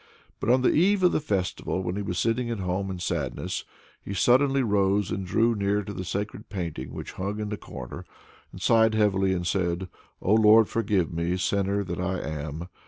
But 0.39 0.49
on 0.49 0.63
the 0.63 0.71
eve 0.71 1.03
of 1.03 1.11
the 1.11 1.19
festival, 1.19 1.83
when 1.83 1.95
he 1.95 2.01
was 2.01 2.17
sitting 2.17 2.49
at 2.49 2.57
home 2.57 2.89
in 2.89 2.97
sadness, 2.97 3.65
he 4.03 4.15
suddenly 4.15 4.63
rose 4.63 5.11
and 5.11 5.23
drew 5.27 5.53
near 5.53 5.83
to 5.83 5.93
the 5.93 6.03
sacred 6.03 6.49
painting 6.49 6.91
which 6.91 7.11
hung 7.11 7.39
in 7.39 7.49
the 7.49 7.55
corner, 7.55 8.03
and 8.51 8.59
sighed 8.59 8.95
heavily, 8.95 9.31
and 9.31 9.45
said, 9.45 9.89
"O 10.19 10.33
Lord! 10.33 10.67
forgive 10.67 11.13
me, 11.13 11.37
sinner 11.37 11.83
that 11.83 11.99
I 11.99 12.17
am! 12.19 12.67